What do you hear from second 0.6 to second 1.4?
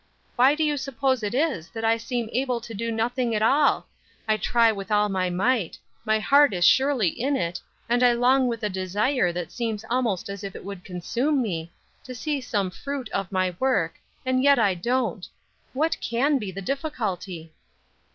you suppose it